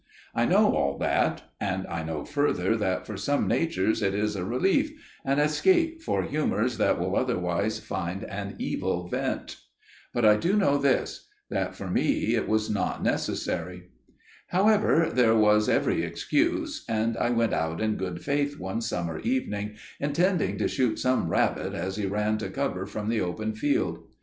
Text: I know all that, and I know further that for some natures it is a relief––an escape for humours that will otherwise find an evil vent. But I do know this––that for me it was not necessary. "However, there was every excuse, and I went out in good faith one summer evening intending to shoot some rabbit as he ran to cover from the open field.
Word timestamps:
I 0.33 0.47
know 0.47 0.73
all 0.73 0.97
that, 0.97 1.43
and 1.59 1.85
I 1.85 2.01
know 2.01 2.25
further 2.25 2.75
that 2.75 3.05
for 3.05 3.17
some 3.17 3.47
natures 3.47 4.01
it 4.01 4.15
is 4.15 4.35
a 4.35 4.43
relief––an 4.43 5.37
escape 5.37 6.01
for 6.01 6.23
humours 6.23 6.79
that 6.79 6.99
will 6.99 7.15
otherwise 7.15 7.77
find 7.77 8.23
an 8.23 8.55
evil 8.57 9.07
vent. 9.07 9.57
But 10.11 10.25
I 10.25 10.37
do 10.37 10.55
know 10.57 10.79
this––that 10.79 11.75
for 11.75 11.87
me 11.87 12.33
it 12.33 12.47
was 12.47 12.67
not 12.67 13.03
necessary. 13.03 13.89
"However, 14.47 15.11
there 15.13 15.35
was 15.35 15.69
every 15.69 16.01
excuse, 16.03 16.83
and 16.89 17.15
I 17.15 17.29
went 17.29 17.53
out 17.53 17.79
in 17.79 17.95
good 17.95 18.23
faith 18.23 18.57
one 18.57 18.81
summer 18.81 19.19
evening 19.19 19.75
intending 19.99 20.57
to 20.57 20.67
shoot 20.67 20.97
some 20.97 21.29
rabbit 21.29 21.75
as 21.75 21.97
he 21.97 22.07
ran 22.07 22.39
to 22.39 22.49
cover 22.49 22.87
from 22.87 23.07
the 23.07 23.21
open 23.21 23.53
field. 23.53 23.99